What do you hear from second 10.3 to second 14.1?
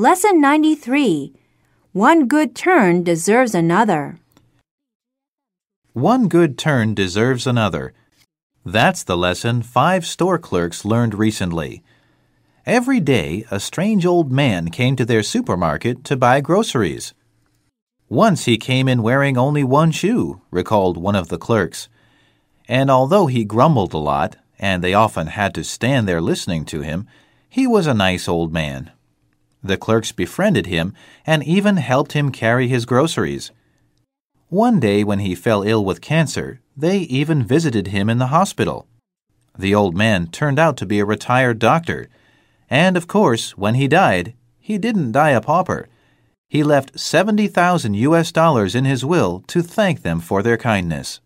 clerks learned recently. Every day, a strange